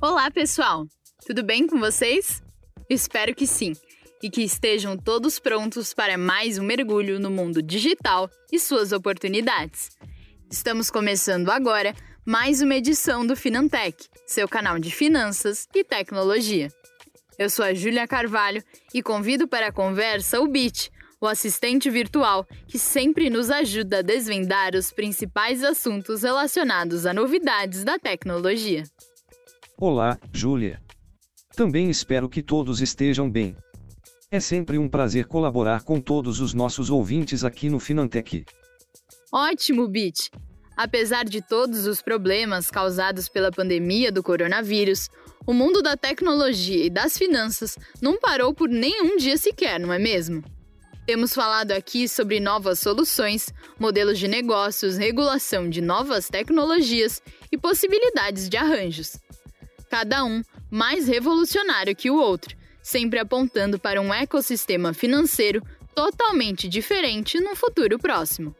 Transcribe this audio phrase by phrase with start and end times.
[0.00, 0.86] Olá, pessoal!
[1.26, 2.40] Tudo bem com vocês?
[2.88, 3.72] Espero que sim
[4.22, 9.90] e que estejam todos prontos para mais um mergulho no mundo digital e suas oportunidades.
[10.48, 11.92] Estamos começando agora
[12.24, 16.68] mais uma edição do Finantech, seu canal de finanças e tecnologia.
[17.36, 18.62] Eu sou a Júlia Carvalho
[18.94, 24.02] e convido para a conversa o Bit, o assistente virtual que sempre nos ajuda a
[24.02, 28.84] desvendar os principais assuntos relacionados a novidades da tecnologia.
[29.80, 30.82] Olá, Júlia.
[31.54, 33.56] Também espero que todos estejam bem.
[34.28, 38.44] É sempre um prazer colaborar com todos os nossos ouvintes aqui no Finantech.
[39.32, 40.32] Ótimo, Bit!
[40.76, 45.08] Apesar de todos os problemas causados pela pandemia do coronavírus,
[45.46, 49.98] o mundo da tecnologia e das finanças não parou por nenhum dia sequer, não é
[49.98, 50.42] mesmo?
[51.06, 58.48] Temos falado aqui sobre novas soluções, modelos de negócios, regulação de novas tecnologias e possibilidades
[58.48, 59.20] de arranjos
[59.88, 65.62] cada um mais revolucionário que o outro, sempre apontando para um ecossistema financeiro
[65.94, 68.54] totalmente diferente num futuro próximo.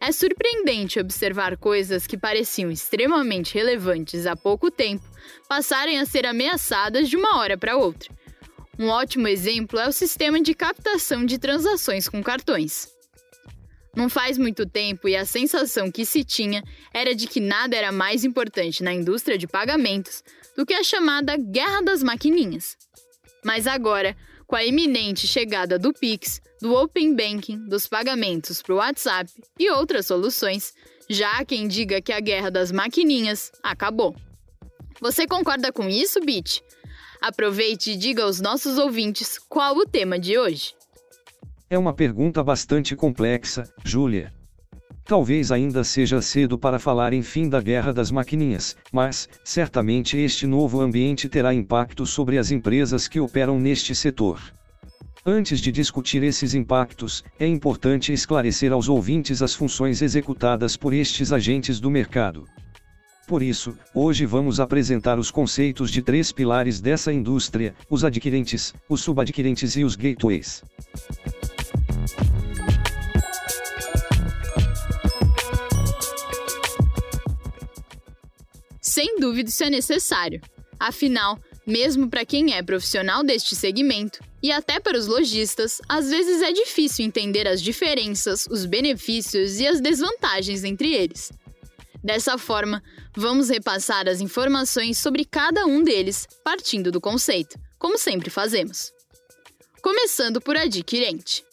[0.00, 5.04] É surpreendente observar coisas que pareciam extremamente relevantes há pouco tempo
[5.48, 8.08] passarem a ser ameaçadas de uma hora para outra.
[8.78, 12.97] Um ótimo exemplo é o sistema de captação de transações com cartões.
[13.96, 17.90] Não faz muito tempo e a sensação que se tinha era de que nada era
[17.90, 20.22] mais importante na indústria de pagamentos
[20.56, 22.76] do que a chamada Guerra das Maquininhas.
[23.44, 28.78] Mas agora, com a iminente chegada do Pix, do Open Banking, dos pagamentos para o
[28.78, 30.74] WhatsApp e outras soluções,
[31.08, 34.14] já há quem diga que a Guerra das Maquininhas acabou.
[35.00, 36.62] Você concorda com isso, Bit?
[37.20, 40.77] Aproveite e diga aos nossos ouvintes qual o tema de hoje.
[41.70, 44.32] É uma pergunta bastante complexa, Júlia.
[45.04, 50.46] Talvez ainda seja cedo para falar em fim da guerra das maquininhas, mas, certamente este
[50.46, 54.40] novo ambiente terá impacto sobre as empresas que operam neste setor.
[55.26, 61.34] Antes de discutir esses impactos, é importante esclarecer aos ouvintes as funções executadas por estes
[61.34, 62.46] agentes do mercado.
[63.28, 69.02] Por isso, hoje vamos apresentar os conceitos de três pilares dessa indústria: os adquirentes, os
[69.02, 70.64] subadquirentes e os gateways.
[78.98, 80.40] Sem dúvida, isso é necessário.
[80.76, 86.42] Afinal, mesmo para quem é profissional deste segmento e até para os lojistas, às vezes
[86.42, 91.30] é difícil entender as diferenças, os benefícios e as desvantagens entre eles.
[92.02, 92.82] Dessa forma,
[93.16, 98.92] vamos repassar as informações sobre cada um deles, partindo do conceito, como sempre fazemos.
[99.80, 101.44] Começando por adquirente.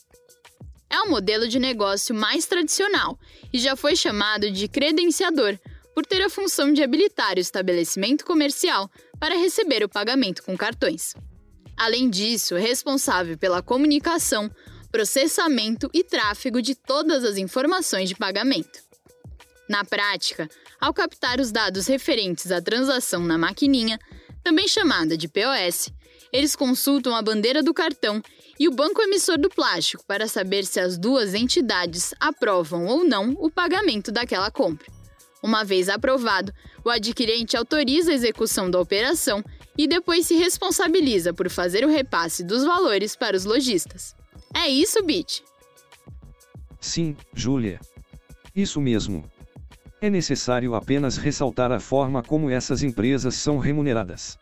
[0.90, 3.20] É o modelo de negócio mais tradicional
[3.54, 5.60] e já foi chamado de credenciador
[5.96, 11.16] por ter a função de habilitar o estabelecimento comercial para receber o pagamento com cartões.
[11.78, 14.52] Além disso, é responsável pela comunicação,
[14.92, 18.84] processamento e tráfego de todas as informações de pagamento.
[19.70, 23.98] Na prática, ao captar os dados referentes à transação na maquininha,
[24.44, 25.92] também chamada de POS,
[26.32, 28.22] eles consultam a bandeira do cartão
[28.60, 33.32] e o banco emissor do plástico para saber se as duas entidades aprovam ou não
[33.40, 34.95] o pagamento daquela compra.
[35.46, 36.52] Uma vez aprovado,
[36.84, 39.44] o adquirente autoriza a execução da operação
[39.78, 44.16] e depois se responsabiliza por fazer o repasse dos valores para os lojistas.
[44.56, 45.44] É isso, Bit?
[46.80, 47.80] Sim, Júlia.
[48.56, 49.24] Isso mesmo.
[50.02, 54.40] É necessário apenas ressaltar a forma como essas empresas são remuneradas.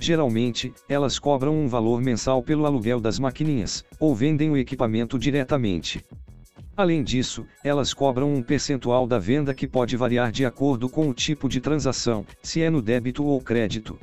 [0.00, 6.04] Geralmente, elas cobram um valor mensal pelo aluguel das maquininhas, ou vendem o equipamento diretamente.
[6.76, 11.14] Além disso, elas cobram um percentual da venda que pode variar de acordo com o
[11.14, 13.98] tipo de transação, se é no débito ou crédito.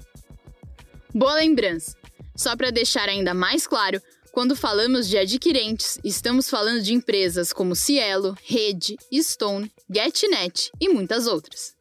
[1.14, 1.98] Boa lembrança!
[2.34, 4.02] Só para deixar ainda mais claro,
[4.32, 11.28] quando falamos de adquirentes, estamos falando de empresas como Cielo, Rede, Stone, GetNet e muitas
[11.28, 11.76] outras.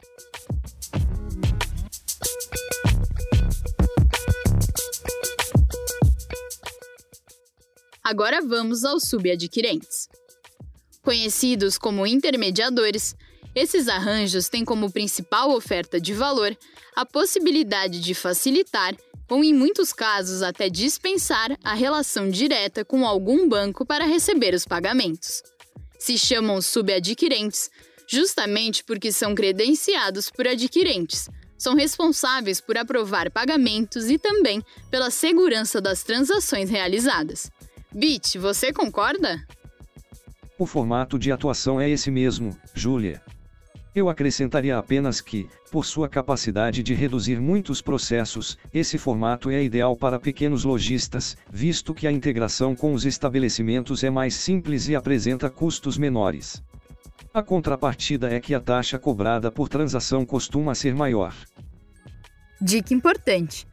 [8.02, 9.99] Agora vamos aos subadquirentes.
[11.10, 13.16] Conhecidos como intermediadores,
[13.52, 16.56] esses arranjos têm como principal oferta de valor
[16.94, 18.94] a possibilidade de facilitar,
[19.28, 24.64] ou em muitos casos até dispensar, a relação direta com algum banco para receber os
[24.64, 25.42] pagamentos.
[25.98, 27.72] Se chamam subadquirentes
[28.06, 31.28] justamente porque são credenciados por adquirentes,
[31.58, 34.62] são responsáveis por aprovar pagamentos e também
[34.92, 37.50] pela segurança das transações realizadas.
[37.92, 39.44] Bit, você concorda?
[40.60, 43.22] O formato de atuação é esse mesmo, Júlia.
[43.94, 49.96] Eu acrescentaria apenas que, por sua capacidade de reduzir muitos processos, esse formato é ideal
[49.96, 55.48] para pequenos lojistas, visto que a integração com os estabelecimentos é mais simples e apresenta
[55.48, 56.62] custos menores.
[57.32, 61.34] A contrapartida é que a taxa cobrada por transação costuma ser maior.
[62.60, 63.66] Dica importante: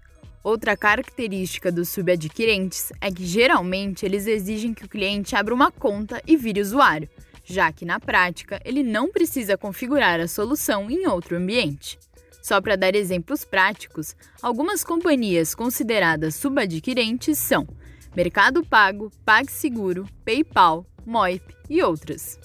[0.44, 6.22] outra característica dos subadquirentes é que geralmente eles exigem que o cliente abra uma conta
[6.26, 7.10] e vire usuário
[7.48, 11.98] já que na prática ele não precisa configurar a solução em outro ambiente.
[12.44, 17.68] Só para dar exemplos práticos, algumas companhias consideradas subadquirentes são
[18.16, 22.38] Mercado Pago, PagSeguro, PayPal, Moip e outras.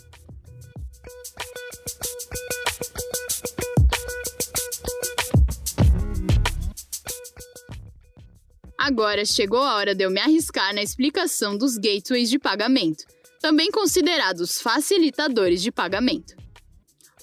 [8.93, 13.07] Agora chegou a hora de eu me arriscar na explicação dos gateways de pagamento
[13.41, 16.37] também considerados facilitadores de pagamento.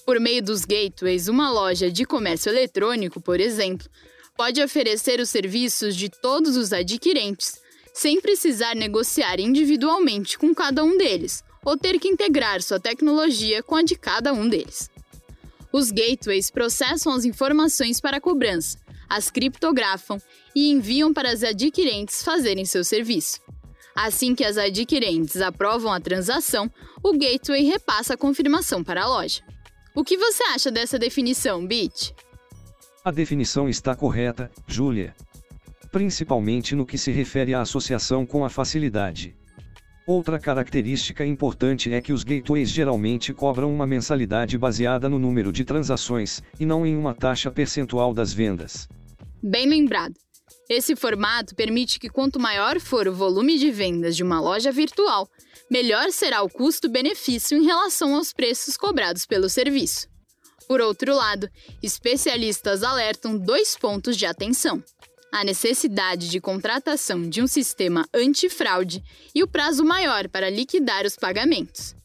[0.04, 3.88] Por meio dos gateways, uma loja de comércio eletrônico, por exemplo,
[4.36, 7.60] pode oferecer os serviços de todos os adquirentes,
[7.94, 13.76] sem precisar negociar individualmente com cada um deles ou ter que integrar sua tecnologia com
[13.76, 14.90] a de cada um deles.
[15.72, 18.76] Os gateways processam as informações para a cobrança,
[19.10, 20.18] as criptografam
[20.54, 23.40] e enviam para as adquirentes fazerem seu serviço.
[23.94, 26.70] Assim que as adquirentes aprovam a transação,
[27.02, 29.42] o gateway repassa a confirmação para a loja.
[29.94, 32.14] O que você acha dessa definição, Bit?
[33.04, 35.14] A definição está correta, Júlia.
[35.90, 39.34] Principalmente no que se refere à associação com a facilidade.
[40.06, 45.64] Outra característica importante é que os gateways geralmente cobram uma mensalidade baseada no número de
[45.64, 48.88] transações, e não em uma taxa percentual das vendas.
[49.42, 50.14] Bem lembrado.
[50.68, 55.28] Esse formato permite que quanto maior for o volume de vendas de uma loja virtual,
[55.70, 60.08] melhor será o custo-benefício em relação aos preços cobrados pelo serviço.
[60.68, 61.48] Por outro lado,
[61.82, 64.84] especialistas alertam dois pontos de atenção:
[65.32, 69.02] a necessidade de contratação de um sistema antifraude
[69.34, 71.96] e o prazo maior para liquidar os pagamentos.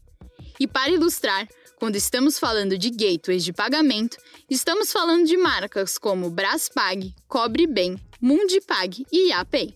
[0.58, 1.48] E para ilustrar,
[1.80, 4.18] quando estamos falando de gateways de pagamento,
[4.50, 9.76] estamos falando de marcas como Braspag, Cobre Bem, Mundipag e Yapay.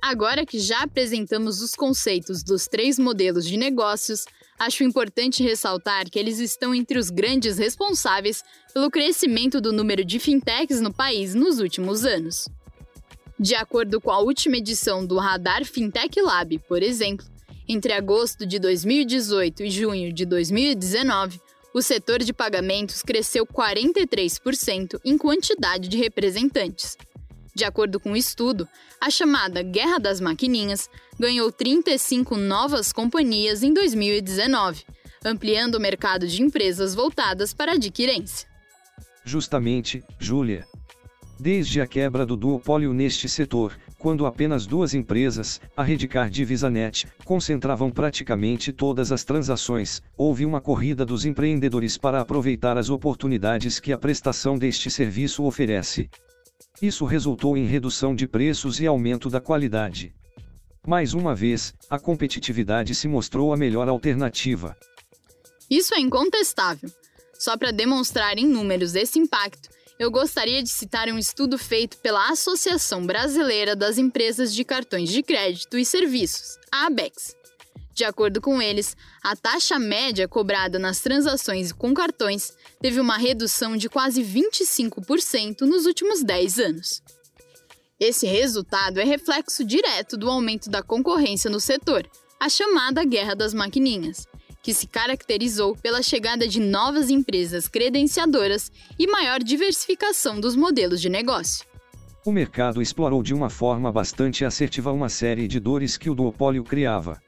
[0.00, 4.24] Agora que já apresentamos os conceitos dos três modelos de negócios,
[4.56, 10.20] acho importante ressaltar que eles estão entre os grandes responsáveis pelo crescimento do número de
[10.20, 12.48] fintechs no país nos últimos anos.
[13.38, 17.26] De acordo com a última edição do Radar Fintech Lab, por exemplo,
[17.68, 21.38] entre agosto de 2018 e junho de 2019,
[21.74, 26.96] o setor de pagamentos cresceu 43% em quantidade de representantes.
[27.54, 28.66] De acordo com o um estudo,
[28.98, 30.88] a chamada Guerra das Maquininhas
[31.18, 34.84] ganhou 35 novas companhias em 2019,
[35.24, 38.48] ampliando o mercado de empresas voltadas para adquirência.
[39.24, 40.66] Justamente, Júlia,
[41.38, 47.06] Desde a quebra do duopólio neste setor, quando apenas duas empresas, a Redcard e Visanet,
[47.24, 53.92] concentravam praticamente todas as transações, houve uma corrida dos empreendedores para aproveitar as oportunidades que
[53.92, 56.08] a prestação deste serviço oferece.
[56.80, 60.14] Isso resultou em redução de preços e aumento da qualidade.
[60.86, 64.76] Mais uma vez, a competitividade se mostrou a melhor alternativa.
[65.68, 66.90] Isso é incontestável.
[67.38, 72.28] Só para demonstrar em números esse impacto, eu gostaria de citar um estudo feito pela
[72.28, 77.34] Associação Brasileira das Empresas de Cartões de Crédito e Serviços, a ABEX.
[77.94, 83.74] De acordo com eles, a taxa média cobrada nas transações com cartões teve uma redução
[83.74, 87.02] de quase 25% nos últimos 10 anos.
[87.98, 92.06] Esse resultado é reflexo direto do aumento da concorrência no setor,
[92.38, 94.26] a chamada Guerra das Maquininhas,
[94.66, 101.08] que se caracterizou pela chegada de novas empresas credenciadoras e maior diversificação dos modelos de
[101.08, 101.64] negócio.
[102.24, 106.64] O mercado explorou de uma forma bastante assertiva uma série de dores que o duopólio
[106.64, 107.22] criava.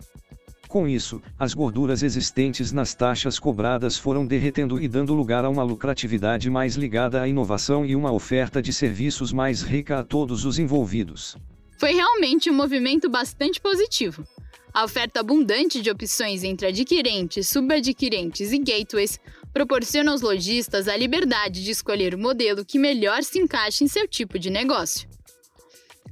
[0.66, 5.62] Com isso, as gorduras existentes nas taxas cobradas foram derretendo e dando lugar a uma
[5.62, 10.58] lucratividade mais ligada à inovação e uma oferta de serviços mais rica a todos os
[10.58, 11.36] envolvidos.
[11.78, 14.26] Foi realmente um movimento bastante positivo.
[14.72, 19.18] A oferta abundante de opções entre adquirentes, subadquirentes e gateways
[19.52, 24.06] proporciona aos lojistas a liberdade de escolher o modelo que melhor se encaixe em seu
[24.06, 25.08] tipo de negócio.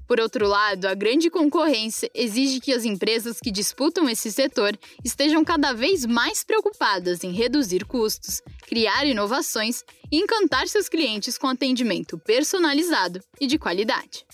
[0.07, 5.45] Por outro lado, a grande concorrência exige que as empresas que disputam esse setor estejam
[5.45, 12.17] cada vez mais preocupadas em reduzir custos, criar inovações e encantar seus clientes com atendimento
[12.19, 14.25] personalizado e de qualidade.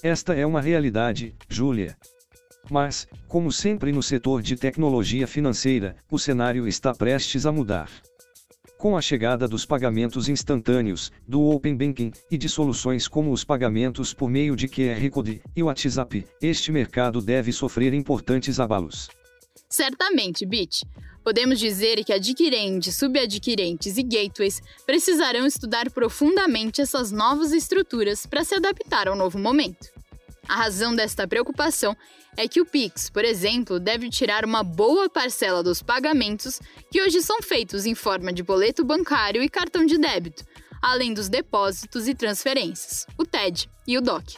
[0.00, 1.96] Esta é uma realidade, Júlia.
[2.70, 7.90] Mas, como sempre no setor de tecnologia financeira, o cenário está prestes a mudar.
[8.78, 14.12] Com a chegada dos pagamentos instantâneos, do Open Banking e de soluções como os pagamentos
[14.12, 19.08] por meio de QR Code e WhatsApp, este mercado deve sofrer importantes abalos.
[19.68, 20.84] Certamente, Bit.
[21.24, 28.54] Podemos dizer que adquirentes, subadquirentes e gateways precisarão estudar profundamente essas novas estruturas para se
[28.54, 29.95] adaptar ao novo momento.
[30.48, 31.96] A razão desta preocupação
[32.36, 36.60] é que o Pix, por exemplo, deve tirar uma boa parcela dos pagamentos
[36.90, 40.44] que hoje são feitos em forma de boleto bancário e cartão de débito,
[40.80, 44.36] além dos depósitos e transferências, o TED e o DOC.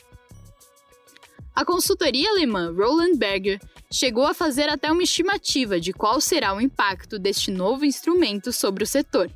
[1.54, 3.60] A consultoria alemã Roland Berger
[3.92, 8.84] chegou a fazer até uma estimativa de qual será o impacto deste novo instrumento sobre
[8.84, 9.30] o setor.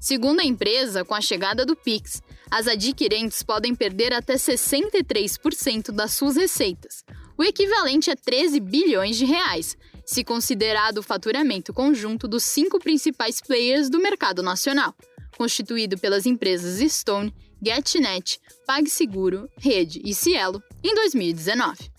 [0.00, 6.12] Segundo a empresa, com a chegada do Pix, as adquirentes podem perder até 63% das
[6.12, 7.04] suas receitas,
[7.38, 13.40] o equivalente a 13 bilhões de reais, se considerado o faturamento conjunto dos cinco principais
[13.40, 14.94] players do mercado nacional,
[15.38, 21.90] constituído pelas empresas Stone, GetNet, PagSeguro, Rede e Cielo, em 2019.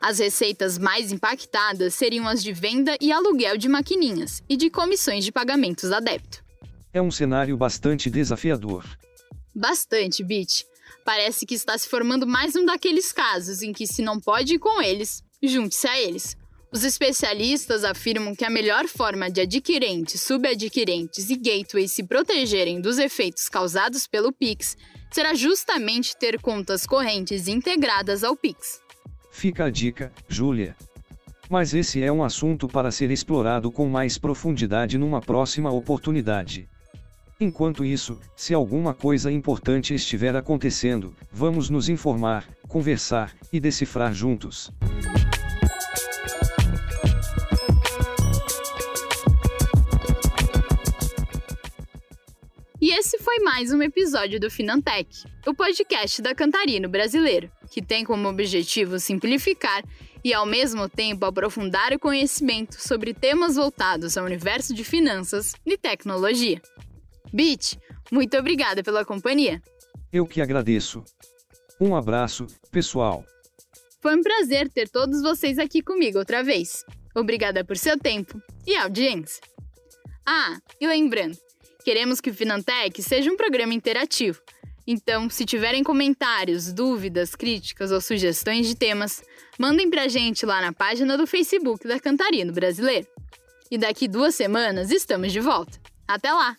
[0.00, 5.24] As receitas mais impactadas seriam as de venda e aluguel de maquininhas e de comissões
[5.24, 6.44] de pagamentos a débito.
[6.92, 8.84] É um cenário bastante desafiador.
[9.54, 10.66] Bastante, Bit.
[11.04, 14.58] Parece que está se formando mais um daqueles casos em que, se não pode ir
[14.58, 16.36] com eles, junte-se a eles.
[16.72, 22.98] Os especialistas afirmam que a melhor forma de adquirentes, subadquirentes e gateways se protegerem dos
[22.98, 24.76] efeitos causados pelo Pix
[25.12, 28.80] será justamente ter contas correntes integradas ao Pix.
[29.30, 30.74] Fica a dica, Júlia.
[31.48, 36.68] Mas esse é um assunto para ser explorado com mais profundidade numa próxima oportunidade.
[37.44, 44.72] Enquanto isso, se alguma coisa importante estiver acontecendo, vamos nos informar, conversar e decifrar juntos.
[52.80, 58.06] E esse foi mais um episódio do Finantech, o podcast da Cantarino Brasileiro, que tem
[58.06, 59.84] como objetivo simplificar
[60.24, 65.76] e, ao mesmo tempo, aprofundar o conhecimento sobre temas voltados ao universo de finanças e
[65.76, 66.58] tecnologia.
[67.34, 67.80] Bit,
[68.12, 69.60] muito obrigada pela companhia.
[70.12, 71.02] Eu que agradeço.
[71.80, 73.24] Um abraço, pessoal.
[74.00, 76.84] Foi um prazer ter todos vocês aqui comigo outra vez.
[77.12, 79.42] Obrigada por seu tempo e audiência.
[80.24, 81.36] Ah, e lembrando,
[81.84, 84.40] queremos que o Finantech seja um programa interativo.
[84.86, 89.24] Então, se tiverem comentários, dúvidas, críticas ou sugestões de temas,
[89.58, 93.08] mandem pra gente lá na página do Facebook da Cantarino Brasileiro.
[93.68, 95.80] E daqui duas semanas estamos de volta.
[96.06, 96.56] Até lá!